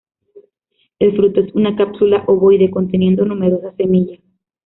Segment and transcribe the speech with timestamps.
[0.97, 4.19] El fruto es una cápsula ovoide, conteniendo numerosas semillas.